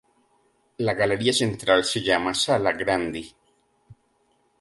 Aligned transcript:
La 0.79 0.93
galería 0.95 1.31
central 1.31 1.83
se 1.85 2.01
llama 2.01 2.33
Sala 2.33 2.71
Grande. 2.71 3.23